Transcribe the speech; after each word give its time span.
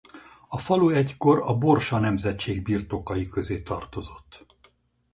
A 0.47 0.57
falu 0.57 0.89
egykor 0.89 1.41
a 1.45 1.57
Borsa 1.57 1.99
nemzetség 1.99 2.63
birtokai 2.63 3.27
közé 3.29 3.61
tartozott. 3.61 4.45